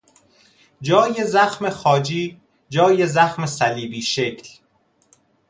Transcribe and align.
جای 0.81 1.23
زخم 1.25 1.69
خاجی، 1.69 2.41
جای 2.69 3.07
زخم 3.07 3.45
صلیبی 3.45 4.01
شکل 4.01 4.47